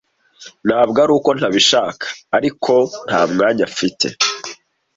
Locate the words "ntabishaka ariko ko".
1.37-2.77